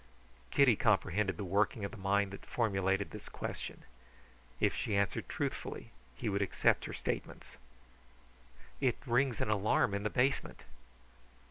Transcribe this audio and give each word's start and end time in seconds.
Kitty 0.49 0.75
comprehended 0.75 1.37
the 1.37 1.43
working 1.43 1.85
of 1.85 1.91
the 1.91 1.97
mind 1.97 2.31
that 2.31 2.43
formulated 2.43 3.11
this 3.11 3.29
question. 3.29 3.83
If 4.59 4.73
she 4.75 4.95
answered 4.97 5.29
truthfully 5.29 5.91
he 6.15 6.27
would 6.27 6.41
accept 6.41 6.85
her 6.85 6.93
statements. 6.93 7.57
"It 8.79 8.97
rings 9.05 9.41
an 9.41 9.51
alarm 9.51 9.93
in 9.93 10.01
the 10.01 10.09
basement." 10.09 10.63